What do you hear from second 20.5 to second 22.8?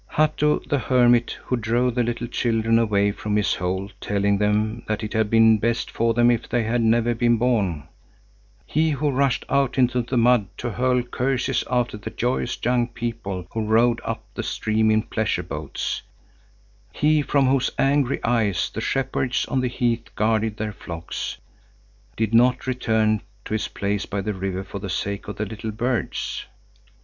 their flocks, did not